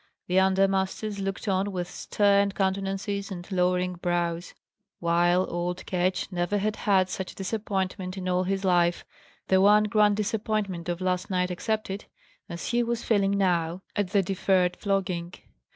The 0.25 0.39
under 0.39 0.67
masters 0.67 1.19
looked 1.19 1.47
on 1.47 1.71
with 1.71 1.87
stern 1.87 2.53
countenances 2.53 3.29
and 3.29 3.45
lowering 3.51 3.93
brows; 3.97 4.55
while 4.97 5.45
old 5.47 5.85
Ketch 5.85 6.31
never 6.31 6.57
had 6.57 6.75
had 6.75 7.07
such 7.07 7.31
a 7.31 7.35
disappointment 7.35 8.17
in 8.17 8.27
all 8.27 8.45
his 8.45 8.65
life 8.65 9.05
(the 9.47 9.61
one 9.61 9.83
grand 9.83 10.17
disappointment 10.17 10.89
of 10.89 11.01
last 11.01 11.29
night 11.29 11.51
excepted) 11.51 12.05
as 12.49 12.69
he 12.69 12.81
was 12.81 13.03
feeling 13.03 13.37
now, 13.37 13.83
at 13.95 14.09
the 14.09 14.23
deferred 14.23 14.75
flogging. 14.75 15.35